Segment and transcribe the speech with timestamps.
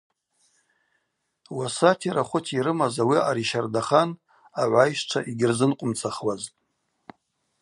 [1.55, 4.09] Уасати рахвыти йрымаз, ауи аъара йщардахан,
[4.61, 6.53] агӏвайщчва йгьырзынкъвымцахуазтӏ.